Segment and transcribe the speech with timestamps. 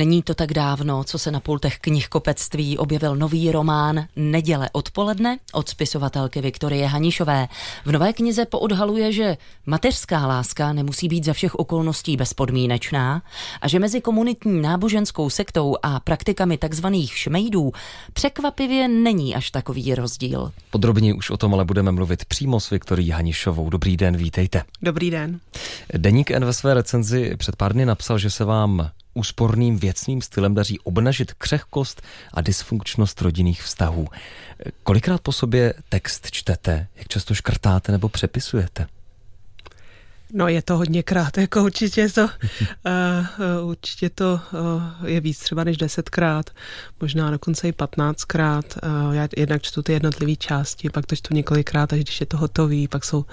[0.00, 5.68] Není to tak dávno, co se na pultech knihkopectví objevil nový román Neděle odpoledne od
[5.68, 7.48] spisovatelky Viktorie Hanišové.
[7.84, 9.36] V nové knize poodhaluje, že
[9.66, 13.22] mateřská láska nemusí být za všech okolností bezpodmínečná
[13.60, 17.72] a že mezi komunitní náboženskou sektou a praktikami takzvaných šmejdů
[18.12, 20.52] překvapivě není až takový rozdíl.
[20.70, 23.70] Podrobně už o tom ale budeme mluvit přímo s Viktorií Hanišovou.
[23.70, 24.62] Dobrý den, vítejte.
[24.82, 25.40] Dobrý den.
[25.96, 30.54] Deník N ve své recenzi před pár dny napsal, že se vám úsporným věcným stylem
[30.54, 32.02] daří obnažit křehkost
[32.34, 34.08] a dysfunkčnost rodinných vztahů.
[34.82, 36.86] Kolikrát po sobě text čtete?
[36.96, 38.86] Jak často škrtáte nebo přepisujete?
[40.32, 42.28] No je to hodně krát, jako určitě to, uh,
[43.68, 46.50] určitě to uh, je víc třeba než desetkrát,
[47.00, 48.64] možná dokonce i patnáctkrát.
[48.82, 52.36] Uh, já jednak čtu ty jednotlivé části, pak to čtu několikrát, až když je to
[52.36, 53.24] hotový, pak jsou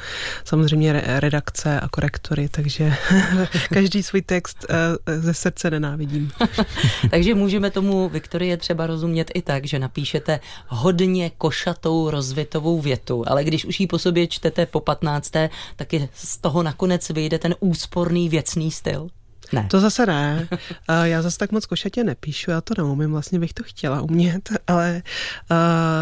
[0.45, 2.93] samozřejmě re- redakce a korektory, takže
[3.73, 6.31] každý svůj text uh, ze srdce nenávidím.
[7.09, 13.43] takže můžeme tomu, Viktorie, třeba rozumět i tak, že napíšete hodně košatou rozvitovou větu, ale
[13.43, 17.39] když už ji po sobě čtete po patnácté, tak je z toho nakonec nakonec vyjde
[17.39, 19.07] ten úsporný věcný styl?
[19.53, 19.67] Ne.
[19.69, 20.47] To zase ne.
[21.03, 25.01] Já zase tak moc košatě nepíšu, já to neumím, vlastně bych to chtěla umět, ale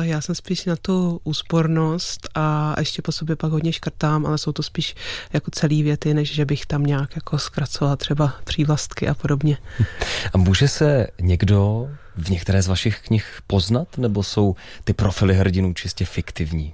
[0.01, 4.51] já jsem spíš na tu úspornost a ještě po sobě pak hodně škrtám, ale jsou
[4.51, 4.95] to spíš
[5.33, 9.57] jako celý věty, než že bych tam nějak jako zkracovala třeba přívlastky a podobně.
[10.33, 15.73] A může se někdo v některé z vašich knih poznat, nebo jsou ty profily hrdinů
[15.73, 16.73] čistě fiktivní?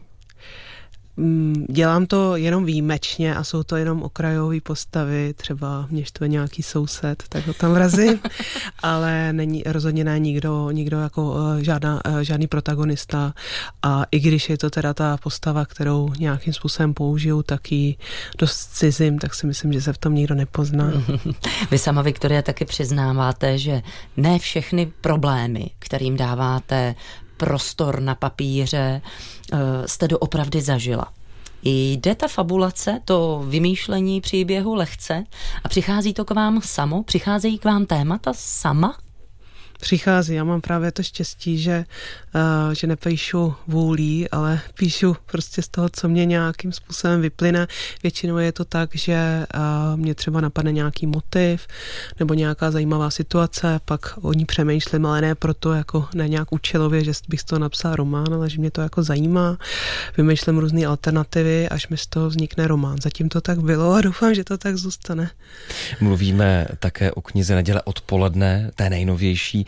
[1.17, 6.63] Mm, dělám to jenom výjimečně a jsou to jenom okrajové postavy, třeba mě štve nějaký
[6.63, 8.19] soused, tak ho tam vrazím,
[8.83, 13.33] ale není rozhodně ne nikdo, nikdo jako eh, žádná, eh, žádný protagonista
[13.81, 17.95] a i když je to teda ta postava, kterou nějakým způsobem použiju, tak ji
[18.37, 20.91] dost cizím, tak si myslím, že se v tom nikdo nepozná.
[21.71, 23.81] Vy sama, Viktoria, taky přiznáváte, že
[24.17, 26.95] ne všechny problémy, kterým dáváte
[27.41, 29.01] prostor na papíře
[29.53, 31.07] eh, jste doopravdy zažila.
[31.63, 35.23] Jde ta fabulace, to vymýšlení příběhu lehce
[35.63, 37.03] a přichází to k vám samo?
[37.03, 38.97] Přicházejí k vám témata sama?
[39.81, 40.33] Přichází.
[40.33, 41.85] Já mám právě to štěstí, že,
[42.35, 47.67] uh, že nepíšu vůlí, ale píšu prostě z toho, co mě nějakým způsobem vyplyne.
[48.03, 51.67] Většinou je to tak, že uh, mě třeba napadne nějaký motiv
[52.19, 57.03] nebo nějaká zajímavá situace, pak o ní přemýšlím, ale ne proto jako ne nějak účelově,
[57.03, 59.57] že bych z toho napsal román, ale že mě to jako zajímá.
[60.17, 62.97] Vymýšlím různé alternativy, až mi z toho vznikne román.
[63.03, 65.29] Zatím to tak bylo a doufám, že to tak zůstane.
[65.99, 69.65] Mluvíme také o knize Neděle odpoledne, té nejnovější.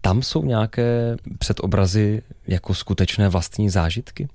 [0.00, 4.28] Tam jsou nějaké předobrazy jako skutečné vlastní zážitky?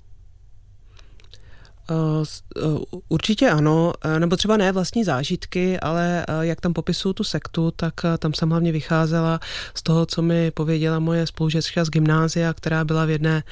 [1.90, 2.24] Eh,
[2.56, 2.60] eh,
[3.08, 7.94] určitě ano, eh, nebo třeba ne vlastní zážitky, ale jak tam popisuju tu sektu, tak
[8.18, 9.40] tam jsem hlavně vycházela
[9.74, 13.42] z toho, co mi pověděla moje spolužečka z gymnázia, která byla v jedné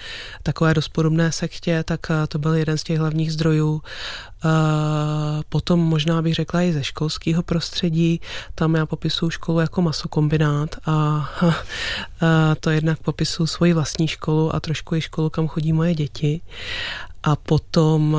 [0.42, 3.82] takové dost podobné sektě, tak to byl jeden z těch hlavních zdrojů.
[5.48, 8.20] Potom možná bych řekla i ze školského prostředí,
[8.54, 11.28] tam já popisuju školu jako masokombinát a
[12.60, 16.40] to jednak popisuju svoji vlastní školu a trošku i školu, kam chodí moje děti.
[17.22, 18.16] A potom,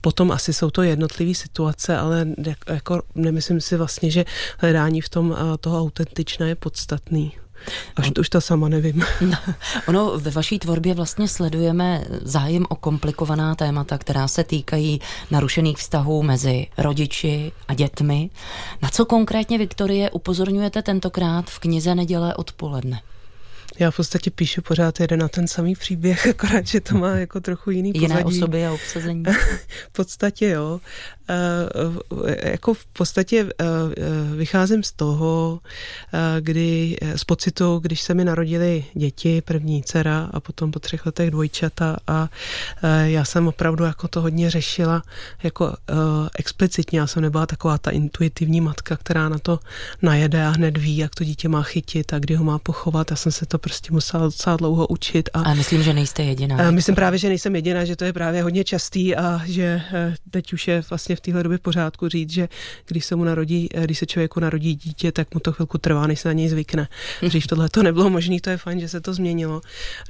[0.00, 2.26] potom asi jsou to jednotlivé situace, ale
[2.68, 4.24] jako nemyslím si vlastně, že
[4.58, 7.32] hledání v tom toho autentičné je podstatný.
[7.96, 9.04] Až to už to sama nevím.
[9.20, 9.36] No,
[9.88, 15.00] ono ve vaší tvorbě vlastně sledujeme zájem o komplikovaná témata, která se týkají
[15.30, 18.30] narušených vztahů mezi rodiči a dětmi.
[18.82, 23.00] Na co konkrétně, Viktorie, upozorňujete tentokrát v knize Neděle odpoledne?
[23.78, 27.40] Já v podstatě píšu pořád jeden na ten samý příběh, akorát, že to má jako
[27.40, 28.12] trochu jiný pozadí.
[28.12, 29.22] Jiné osoby a obsazení.
[29.88, 30.80] v podstatě jo.
[32.10, 33.50] Uh, jako v podstatě uh,
[34.36, 35.60] vycházím z toho,
[36.40, 41.30] kdy z pocitu, když se mi narodili děti, první dcera a potom po třech letech
[41.30, 42.28] dvojčata a
[43.04, 45.02] já jsem opravdu jako to hodně řešila
[45.42, 45.76] jako
[46.38, 47.00] explicitně.
[47.00, 49.58] Já jsem nebyla taková ta intuitivní matka, která na to
[50.02, 53.10] najede a hned ví, jak to dítě má chytit a kdy ho má pochovat.
[53.10, 55.28] Já jsem se to prostě musela docela dlouho učit.
[55.34, 56.70] A, a myslím, že nejste jediná.
[56.70, 59.82] Myslím právě, že nejsem jediná, že to je právě hodně častý a že
[60.30, 62.48] teď už je vlastně v téhle době pořádku říct, že
[62.86, 66.06] když se mu narodí, eh, když se člověku narodí dítě, tak mu to chvilku trvá,
[66.06, 66.88] než se na něj zvykne.
[67.22, 69.60] Dřív tohle to nebylo možné, to je fajn, že se to změnilo.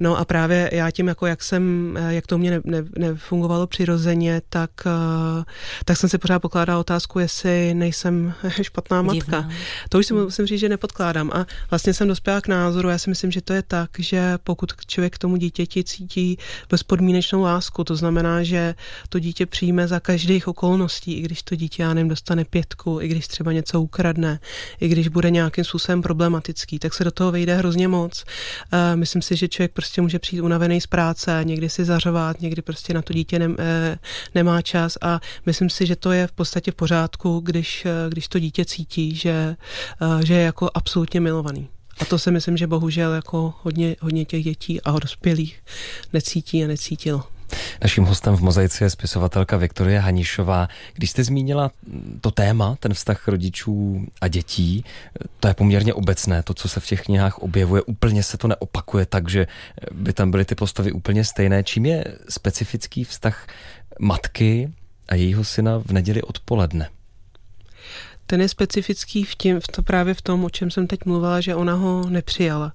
[0.01, 3.67] No a právě já tím, jako jak jsem, eh, jak to mě ne, ne, nefungovalo
[3.67, 5.45] přirozeně, tak, eh,
[5.85, 9.41] tak jsem si pořád pokládala otázku, jestli nejsem špatná matka.
[9.41, 9.51] Divná.
[9.89, 11.31] To už si musím říct, že nepodkládám.
[11.35, 14.73] A vlastně jsem dospěla k názoru, já si myslím, že to je tak, že pokud
[14.87, 16.39] člověk k tomu dítěti cítí
[16.71, 18.75] bezpodmínečnou lásku, to znamená, že
[19.09, 23.01] to dítě přijme za každých okolností, minulostí, i když to dítě, já nevím, dostane pětku,
[23.01, 24.41] i když třeba něco ukradne,
[24.81, 28.25] i když bude nějakým způsobem problematický, tak se do toho vejde hrozně moc.
[28.73, 32.63] Uh, myslím si, že člověk prostě může přijít unavený z práce, někdy si zařovat, někdy
[32.63, 33.99] prostě na to dítě ne, eh,
[34.35, 38.29] nemá čas a myslím si, že to je v podstatě v pořádku, když, eh, když
[38.29, 39.57] to dítě cítí, že,
[40.01, 41.69] eh, že je jako absolutně milovaný.
[42.01, 45.63] A to si myslím, že bohužel jako hodně, hodně těch dětí a dospělých
[46.13, 47.23] necítí a necítilo.
[47.83, 50.69] Naším hostem v Mozaice je spisovatelka Viktorie Hanišová.
[50.95, 51.71] Když jste zmínila
[52.21, 54.85] to téma, ten vztah rodičů a dětí,
[55.41, 59.07] to je poměrně obecné, to, co se v těch knihách objevuje, úplně se to neopakuje
[59.07, 59.47] tak, že
[59.93, 61.63] by tam byly ty postavy úplně stejné.
[61.63, 63.47] Čím je specifický vztah
[63.99, 64.73] matky
[65.09, 66.89] a jejího syna v neděli odpoledne?
[68.27, 71.41] Ten je specifický v, tím, v to právě v tom, o čem jsem teď mluvila,
[71.41, 72.73] že ona ho nepřijala.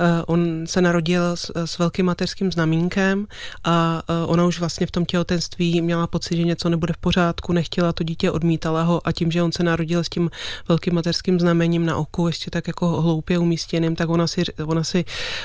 [0.00, 3.26] Uh, on se narodil s, s velkým mateřským znamínkem
[3.64, 7.52] a uh, ona už vlastně v tom těhotenství měla pocit, že něco nebude v pořádku,
[7.52, 10.30] nechtěla to dítě, odmítala ho a tím, že on se narodil s tím
[10.68, 15.04] velkým mateřským znamením na oku, ještě tak jako hloupě umístěným, tak ona si, ona si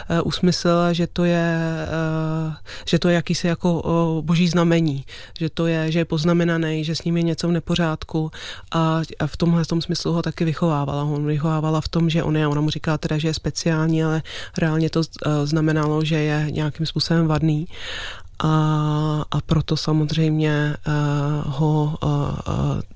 [0.10, 1.58] uh, usmyslela, že to je,
[2.86, 5.06] že to je jakýsi jako boží znamení,
[5.40, 8.32] že to je, že je poznamenaný, že s ním je něco v nepořádku
[8.72, 11.04] a, a v tom tomhle tom smyslu ho taky vychovávala.
[11.04, 14.22] On vychovávala v tom, že on je, ona mu říká teda, že je speciální, ale
[14.58, 17.68] reálně to eh, znamenalo, že je nějakým způsobem vadný.
[18.40, 18.52] A,
[19.32, 22.10] a proto samozřejmě uh, ho uh,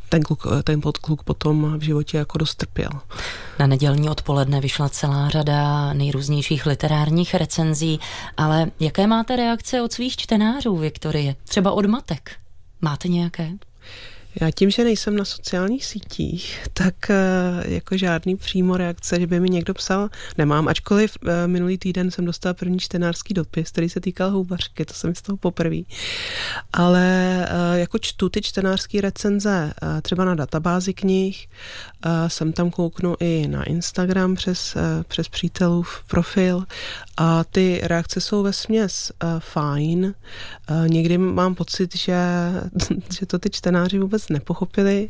[0.10, 2.90] ten kluk, ten kluk potom v životě jako dostrpěl.
[3.60, 8.00] Na nedělní odpoledne vyšla celá řada nejrůznějších literárních recenzí,
[8.38, 11.36] ale jaké máte reakce od svých čtenářů, Viktorie?
[11.44, 12.32] Třeba od matek?
[12.82, 13.52] Máte nějaké?
[14.36, 17.16] Já tím, že nejsem na sociálních sítích, tak eh,
[17.66, 22.26] jako žádný přímo reakce, že by mi někdo psal, nemám, ačkoliv eh, minulý týden jsem
[22.26, 25.78] dostala první čtenářský dopis, který se týkal houbařky, to jsem z toho poprvé.
[26.74, 27.06] Ale
[27.50, 31.48] eh, jako čtu ty čtenářské recenze třeba na databázi knih,
[32.28, 34.78] jsem tam kouknu i na Instagram přes,
[35.08, 36.64] přes přítelův profil
[37.18, 40.14] a ty reakce jsou ve směs fajn.
[40.88, 42.16] Někdy mám pocit, že,
[43.20, 45.10] že to ty čtenáři vůbec vůbec nepochopili,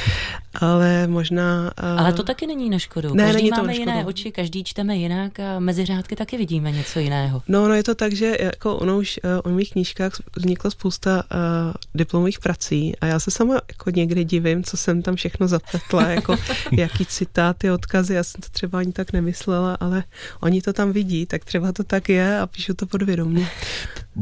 [0.60, 1.72] ale možná...
[1.82, 2.00] Uh...
[2.00, 3.14] Ale to taky není na škodu.
[3.14, 6.70] Ne, každý není máme to jiné oči, každý čteme jinak a mezi řádky taky vidíme
[6.70, 7.42] něco jiného.
[7.48, 11.22] No, no je to tak, že jako ono už uh, o mých knížkách vznikla spousta
[11.22, 16.08] uh, diplomových prací a já se sama jako někdy divím, co jsem tam všechno zapletla,
[16.08, 16.36] jako
[16.72, 20.04] jaký citáty, odkazy, já jsem to třeba ani tak nemyslela, ale
[20.40, 23.48] oni to tam vidí, tak třeba to tak je a píšu to podvědomě.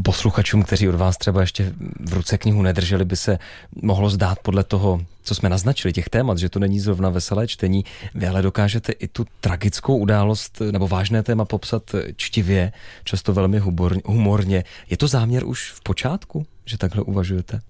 [0.03, 3.39] Posluchačům, kteří od vás třeba ještě v ruce knihu nedrželi, by se
[3.83, 7.85] mohlo zdát podle toho, co jsme naznačili, těch témat, že to není zrovna veselé čtení,
[8.15, 11.83] vy ale dokážete i tu tragickou událost nebo vážné téma popsat
[12.17, 12.73] čtivě,
[13.05, 13.59] často velmi
[14.05, 14.65] humorně.
[14.91, 17.61] Je to záměr už v počátku, že takhle uvažujete?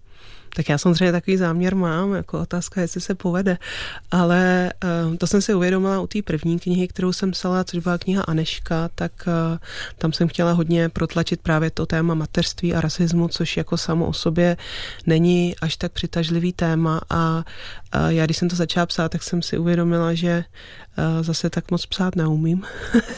[0.57, 3.59] Tak já samozřejmě takový záměr mám, jako otázka, jestli se povede.
[4.11, 4.73] Ale
[5.09, 8.23] uh, to jsem si uvědomila u té první knihy, kterou jsem psala, což byla kniha
[8.23, 9.59] Aneška, tak uh,
[9.99, 14.13] tam jsem chtěla hodně protlačit právě to téma mateřství a rasismu, což jako samo o
[14.13, 14.57] sobě
[15.07, 17.01] není až tak přitažlivý téma.
[17.11, 20.45] A uh, já, když jsem to začala psát, tak jsem si uvědomila, že
[21.21, 22.65] zase tak moc psát neumím,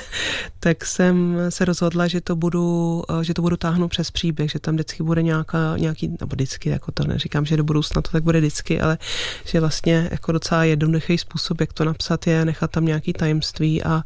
[0.60, 4.74] tak jsem se rozhodla, že to budu, že to budu táhnout přes příběh, že tam
[4.74, 8.38] vždycky bude nějaká, nějaký, nebo vždycky, jako to neříkám, že do budoucna to tak bude
[8.38, 8.98] vždycky, ale
[9.44, 13.88] že vlastně jako docela jednoduchý způsob, jak to napsat, je nechat tam nějaký tajemství a,
[13.88, 14.02] a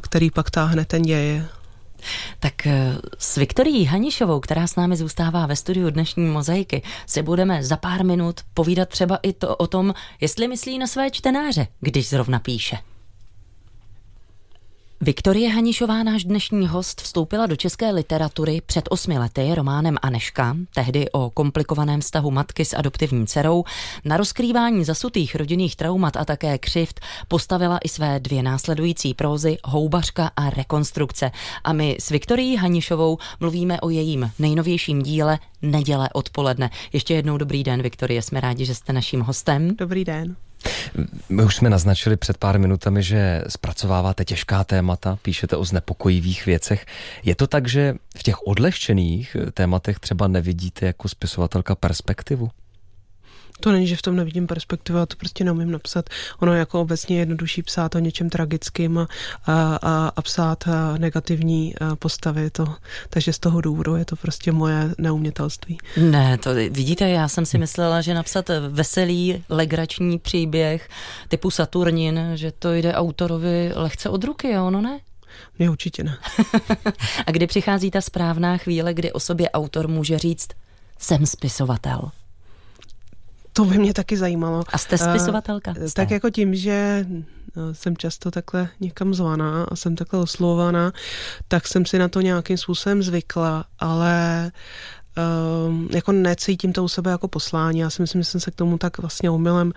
[0.00, 1.42] který pak táhne ten děj.
[2.38, 7.62] Tak eh, s Viktorií Hanišovou, která s námi zůstává ve studiu dnešní mozaiky, se budeme
[7.62, 12.08] za pár minut povídat třeba i to o tom, jestli myslí na své čtenáře, když
[12.08, 12.78] zrovna píše.
[15.00, 21.10] Viktorie Hanišová, náš dnešní host, vstoupila do české literatury před osmi lety románem Aneška, tehdy
[21.10, 23.64] o komplikovaném vztahu matky s adoptivní dcerou.
[24.04, 30.30] Na rozkrývání zasutých rodinných traumat a také křivt postavila i své dvě následující prózy Houbařka
[30.36, 31.30] a rekonstrukce.
[31.64, 36.70] A my s Viktorií Hanišovou mluvíme o jejím nejnovějším díle Neděle odpoledne.
[36.92, 39.76] Ještě jednou dobrý den, Viktorie, jsme rádi, že jste naším hostem.
[39.76, 40.36] Dobrý den.
[41.28, 46.86] My už jsme naznačili před pár minutami, že zpracováváte těžká témata, píšete o znepokojivých věcech.
[47.24, 52.50] Je to tak, že v těch odlehčených tématech třeba nevidíte jako spisovatelka perspektivu?
[53.60, 56.10] To není, že v tom nevidím perspektivu, já to prostě neumím napsat.
[56.38, 59.06] Ono je jako obecně jednodušší psát o něčem tragickým a,
[59.46, 60.64] a, a psát
[60.98, 62.50] negativní postavy.
[62.50, 62.74] To,
[63.10, 65.78] takže z toho důvodu je to prostě moje neumětelství.
[65.96, 70.88] Ne, to vidíte, já jsem si myslela, že napsat veselý, legrační příběh
[71.28, 75.00] typu Saturnin, že to jde autorovi lehce od ruky, a ono ne?
[75.58, 76.18] Mně určitě ne.
[77.26, 80.48] a kdy přichází ta správná chvíle, kdy o sobě autor může říct,
[80.98, 82.10] jsem spisovatel?
[83.56, 84.64] To by mě taky zajímalo.
[84.72, 85.70] A jste spisovatelka?
[85.70, 87.06] Uh, tak jako tím, že
[87.72, 90.92] jsem často takhle někam zvaná a jsem takhle oslovovaná,
[91.48, 94.52] tak jsem si na to nějakým způsobem zvykla, ale
[95.16, 97.78] uh, jako necítím to u sebe jako poslání.
[97.78, 99.72] Já si myslím, že jsem se k tomu tak vlastně omylem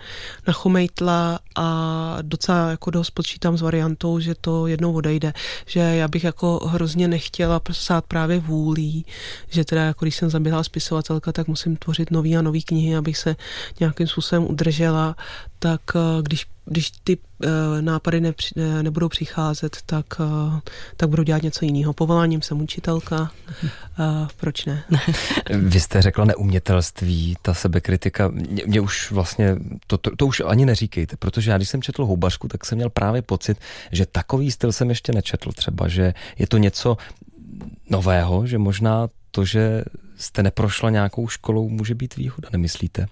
[0.46, 5.32] nachomejtla a docela jako dost počítám s variantou, že to jednou odejde.
[5.66, 9.04] Že já bych jako hrozně nechtěla psát právě vůlí,
[9.48, 13.18] že teda jako když jsem zaběhla spisovatelka, tak musím tvořit nový a nový knihy, abych
[13.18, 13.36] se
[13.80, 15.16] nějakým způsobem udržela,
[15.58, 17.50] tak uh, když když ty uh,
[17.80, 20.58] nápady ne, ne, nebudou přicházet, tak, uh,
[20.96, 21.92] tak budu dělat něco jiného.
[21.92, 23.30] Povoláním jsem učitelka,
[23.62, 24.84] uh, proč ne?
[25.50, 30.66] Vy jste řekla neumětelství, ta sebekritika, mě, mě už vlastně, to, to, to už ani
[30.66, 33.58] neříkejte, protože já když jsem četl Houbašku, tak jsem měl právě pocit,
[33.92, 36.96] že takový styl jsem ještě nečetl třeba, že je to něco
[37.90, 39.84] nového, že možná to, že
[40.16, 43.06] jste neprošla nějakou školou, může být výhoda, nemyslíte?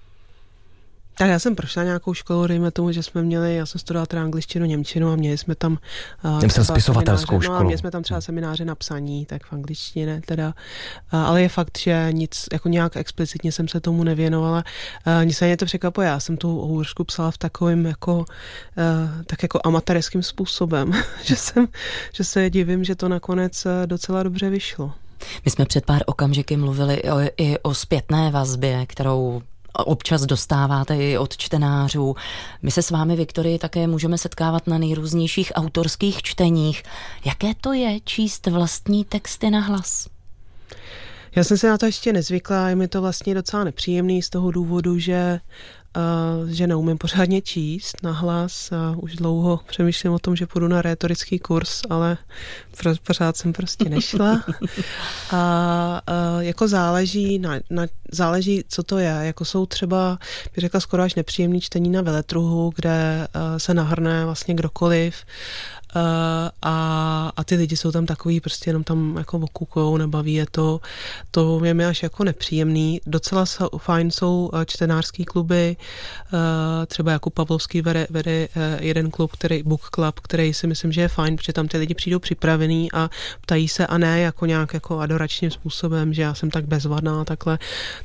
[1.18, 4.22] Tak já jsem prošla nějakou školu, dejme tomu, že jsme měli, já jsem studovala teda
[4.22, 5.78] angličtinu, němčinu a měli jsme tam
[6.24, 7.54] uh, jsem spisovatelskou školu.
[7.54, 10.46] No, a měli jsme tam třeba semináře na psaní, tak v angličtině teda.
[10.46, 14.64] Uh, ale je fakt, že nic, jako nějak explicitně jsem se tomu nevěnovala.
[15.06, 18.24] Uh, nicméně to překvapuje, já jsem tu hůřku psala v takovým jako, uh,
[19.26, 21.68] tak jako amatérským způsobem, že, jsem,
[22.14, 24.92] že se divím, že to nakonec docela dobře vyšlo.
[25.44, 29.42] My jsme před pár okamžiky mluvili o, i o zpětné vazbě, kterou
[29.86, 32.16] občas dostáváte i od čtenářů.
[32.62, 36.82] My se s vámi, Viktorii, také můžeme setkávat na nejrůznějších autorských čteních.
[37.24, 40.08] Jaké to je číst vlastní texty na hlas?
[41.36, 44.50] Já jsem se na to ještě nezvykla, je mi to vlastně docela nepříjemný z toho
[44.50, 45.40] důvodu, že
[46.46, 50.82] že neumím pořádně číst na hlas a už dlouho přemýšlím o tom, že půjdu na
[50.82, 52.18] rétorický kurz, ale
[53.06, 54.44] pořád jsem prostě nešla.
[55.30, 59.18] A, a jako záleží, na, na, záleží, co to je.
[59.20, 60.18] Jako jsou třeba,
[60.54, 63.28] bych řekla, skoro až nepříjemný čtení na veletruhu, kde
[63.58, 65.14] se nahrne vlastně kdokoliv
[66.62, 70.80] a, a ty lidi jsou tam takový, prostě jenom tam jako okukujou, nebaví je to.
[71.30, 73.00] To je mi až jako nepříjemný.
[73.06, 73.44] Docela
[73.78, 75.76] fajn jsou čtenářský kluby,
[76.86, 78.48] třeba jako Pavlovský vede, vede
[78.80, 81.94] jeden klub, který, Book Club, který si myslím, že je fajn, protože tam ty lidi
[81.94, 86.50] přijdou připravený a ptají se a ne jako nějak jako adoračním způsobem, že já jsem
[86.50, 87.58] tak bezvadná, takhle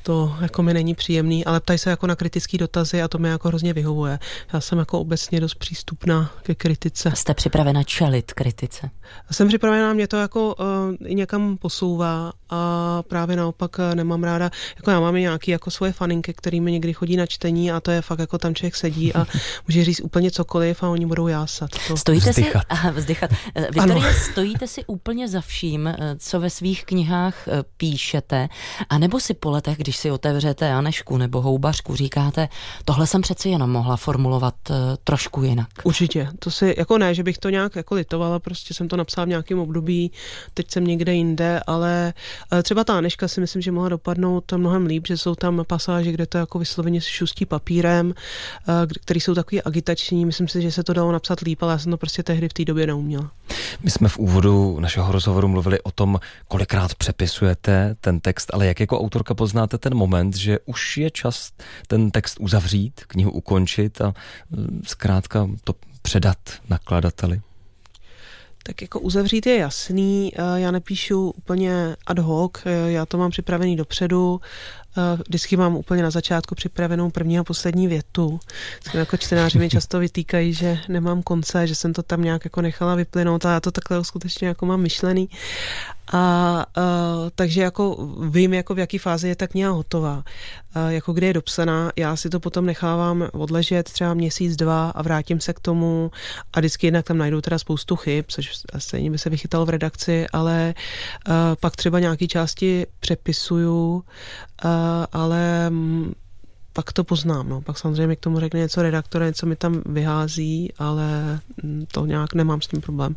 [0.03, 3.29] to jako mi není příjemný, ale ptají se jako na kritické dotazy a to mi
[3.29, 4.19] jako hrozně vyhovuje.
[4.53, 7.11] Já jsem jako obecně dost přístupná ke kritice.
[7.15, 8.89] Jste připravena čelit kritice?
[9.31, 10.65] Jsem připravená, mě to jako uh,
[11.07, 15.91] někam posouvá a právě naopak eh, nemám ráda, jako já mám i nějaký jako svoje
[15.91, 19.27] faninky, kterými někdy chodí na čtení a to je fakt jako tam člověk sedí a
[19.67, 21.69] může říct úplně cokoliv a oni budou jásat.
[21.87, 21.97] To.
[21.97, 22.61] Stojíte vzdychat.
[22.61, 23.31] si, aha, vzdychat.
[23.55, 27.35] Eh, Viktorie, stojíte si úplně za vším, co ve svých knihách
[27.77, 28.49] píšete,
[28.89, 32.49] a nebo si po letech, když si otevřete Anešku nebo Houbařku, říkáte,
[32.85, 34.55] tohle jsem přeci jenom mohla formulovat
[35.03, 35.67] trošku jinak.
[35.83, 39.25] Určitě, to si, jako ne, že bych to nějak jako litovala, prostě jsem to napsala
[39.25, 40.11] v nějakém období,
[40.53, 42.13] teď jsem někde jinde, ale
[42.53, 46.11] eh, třeba ta Aneška si myslím, že mohla dopadnout mnohem líp, že jsou tam pasáže,
[46.11, 50.83] kde to jako vysloveně šustí papírem, eh, který jsou takový agitační, myslím si, že se
[50.83, 53.31] to dalo napsat líp, ale já jsem to prostě tehdy v té době neuměla.
[53.83, 58.79] My jsme v úvodu našeho rozhovoru mluvili o tom, kolikrát přepisujete ten text, ale jak
[58.79, 61.51] jako autorka poznáte ten moment, že už je čas
[61.87, 64.13] ten text uzavřít, knihu ukončit a
[64.49, 66.37] mm, zkrátka to předat
[66.69, 67.41] nakladateli?
[68.63, 73.31] Tak jako uzavřít je jasný, eh, já nepíšu úplně ad hoc, eh, já to mám
[73.31, 74.41] připravený dopředu,
[75.27, 78.39] vždycky mám úplně na začátku připravenou první a poslední větu.
[78.93, 82.95] Jako čtenáři mi často vytýkají, že nemám konce, že jsem to tam nějak jako nechala
[82.95, 85.29] vyplynout a já to takhle skutečně jako mám myšlený.
[86.13, 86.83] A uh,
[87.35, 90.23] takže jako vím, jako v jaký fázi je ta kniha hotová.
[90.75, 95.01] Uh, jako kde je dopsaná, já si to potom nechávám odležet třeba měsíc, dva a
[95.01, 96.11] vrátím se k tomu
[96.53, 100.25] a vždycky jednak tam najdu teda spoustu chyb, což stejně by se vychytal v redakci,
[100.33, 100.73] ale
[101.27, 104.03] uh, pak třeba nějaký části přepisuju,
[105.11, 105.71] ale
[106.73, 107.49] pak to poznám.
[107.49, 107.61] No.
[107.61, 111.39] Pak samozřejmě k tomu řekne něco redaktora, něco mi tam vyhází, ale
[111.91, 113.15] to nějak nemám s tím problém.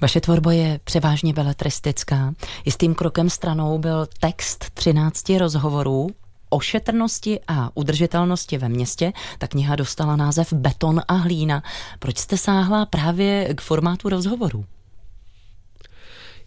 [0.00, 2.34] Vaše tvorba je převážně beletristická.
[2.64, 6.10] Jistým krokem stranou byl text 13 rozhovorů
[6.50, 9.12] o šetrnosti a udržitelnosti ve městě.
[9.38, 11.62] Ta kniha dostala název Beton a hlína.
[11.98, 14.64] Proč jste sáhla právě k formátu rozhovorů?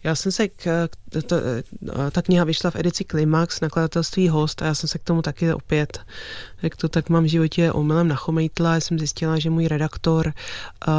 [0.04, 0.90] Já jsem se, k,
[1.28, 1.36] to,
[2.12, 5.54] ta kniha vyšla v edici Klimax, nakladatelství Host a já jsem se k tomu taky
[5.54, 6.00] opět,
[6.62, 10.34] jak to tak mám v životě omylem nachomejtla, jsem zjistila, že můj redaktor
[10.88, 10.94] uh,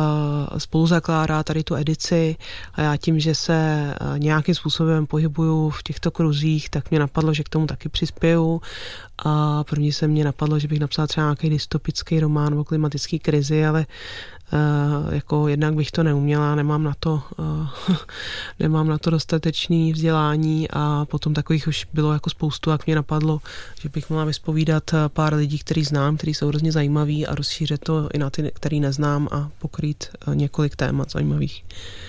[0.59, 2.37] spolu zakládá tady tu edici
[2.75, 7.35] a já tím, že se uh, nějakým způsobem pohybuju v těchto kruzích, tak mě napadlo,
[7.35, 8.61] že k tomu taky přispěju.
[9.25, 13.67] A první se mě napadlo, že bych napsala třeba nějaký dystopický román o klimatické krizi,
[13.67, 13.87] ale
[15.11, 17.69] jako jednak bych to neuměla, nemám na to, uh,
[18.59, 23.41] nemám na to dostatečný vzdělání a potom takových už bylo jako spoustu, jak mě napadlo,
[23.81, 27.81] že bych měla vyspovídat eh, pár lidí, který znám, který jsou hrozně zajímaví a rozšířit
[27.85, 31.65] to i na ty, který neznám a pokrýt několik témat zajímavých.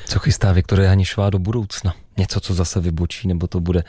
[0.06, 1.94] Co chystá Viktoria Hanišová do budoucna?
[2.18, 3.84] Něco, co zase vybočí, nebo to bude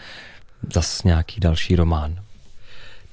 [0.74, 2.18] zase nějaký další román?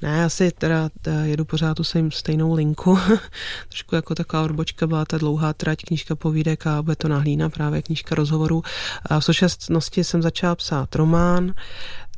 [0.01, 0.89] Ne, já si teda
[1.23, 2.99] jedu pořád tu stejnou linku.
[3.69, 7.81] Trošku jako taková odbočka byla ta dlouhá trať, knížka povídek a bude to nahlína, právě
[7.81, 8.63] knížka rozhovorů.
[9.05, 11.53] A v současnosti jsem začala psát román.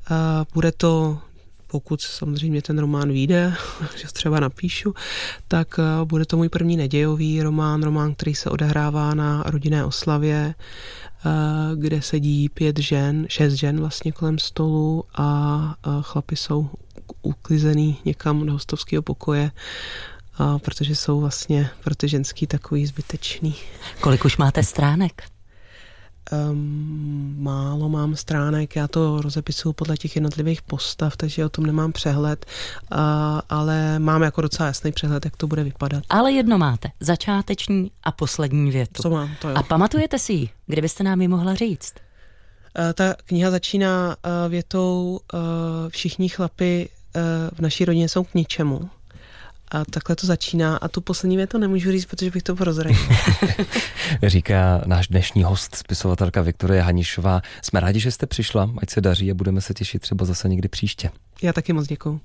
[0.10, 1.20] A bude to
[1.68, 3.54] pokud samozřejmě ten román vyjde,
[3.98, 4.94] že třeba napíšu,
[5.48, 10.56] tak bude to můj první nedějový román, román, který se odehrává na rodinné oslavě,
[11.76, 16.70] kde sedí pět žen, šest žen vlastně kolem stolu a chlapi jsou
[17.22, 19.52] uklizený někam do hostovského pokoje,
[20.38, 23.56] a protože jsou vlastně pro ty ženský takový zbytečný.
[24.02, 25.24] Kolik už máte stránek?
[26.32, 31.92] Um, málo mám stránek, já to rozepisuju podle těch jednotlivých postav, takže o tom nemám
[31.92, 32.46] přehled,
[32.92, 32.98] uh,
[33.50, 36.04] ale mám jako docela jasný přehled, jak to bude vypadat.
[36.10, 39.02] Ale jedno máte, začáteční a poslední větu.
[39.04, 39.56] Co mám, to jo.
[39.58, 41.94] A pamatujete si ji, kdybyste nám ji mohla říct?
[42.80, 45.40] Uh, ta kniha začíná uh, větou uh,
[45.90, 46.90] všichni chlapi
[47.54, 48.90] v naší rodině jsou k ničemu.
[49.72, 53.02] A takhle to začíná a tu poslední větu nemůžu říct, protože bych to prozradil.
[54.24, 57.42] Říká náš dnešní host, spisovatelka Viktorie Hanišová.
[57.62, 60.68] Jsme rádi, že jste přišla, ať se daří a budeme se těšit třeba zase někdy
[60.68, 61.10] příště.
[61.42, 62.20] Já taky moc děkuji.